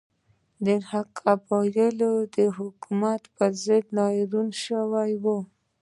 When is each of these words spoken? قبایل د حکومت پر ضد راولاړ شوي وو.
قبایل 1.19 1.97
د 2.35 2.37
حکومت 2.57 3.21
پر 3.35 3.51
ضد 3.63 3.85
راولاړ 3.97 4.47
شوي 4.65 5.13
وو. 5.23 5.37